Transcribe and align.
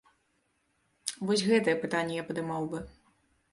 Вось 1.29 1.45
гэтыя 1.51 1.79
пытанні 1.85 2.19
я 2.21 2.27
падымаў 2.33 2.69
бы. 2.75 2.85